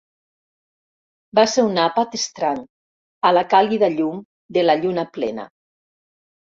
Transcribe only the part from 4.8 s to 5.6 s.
lluna plena.